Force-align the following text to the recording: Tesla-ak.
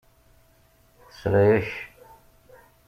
Tesla-ak. 1.07 1.69